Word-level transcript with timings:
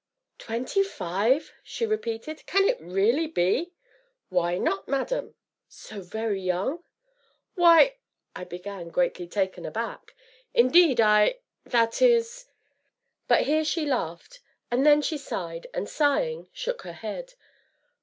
"Twenty 0.39 0.81
five!" 0.81 1.51
she 1.63 1.85
repeated, 1.85 2.43
"can 2.47 2.67
it 2.67 2.81
really 2.81 3.27
be?" 3.27 3.71
"Why 4.29 4.57
not, 4.57 4.87
madam?" 4.87 5.35
"So 5.69 6.01
very 6.01 6.41
young?" 6.41 6.83
"Why" 7.53 7.97
I 8.35 8.45
began, 8.45 8.89
greatly 8.89 9.27
taken 9.27 9.63
aback. 9.63 10.15
"Indeed, 10.55 10.99
I 10.99 11.37
that 11.65 12.01
is" 12.01 12.47
But 13.27 13.43
here 13.43 13.63
she 13.63 13.85
laughed 13.85 14.39
and 14.71 14.87
then 14.87 15.03
she 15.03 15.19
sighed, 15.19 15.67
and 15.71 15.87
sighing, 15.87 16.49
shook 16.51 16.81
her 16.81 16.93
head. 16.93 17.35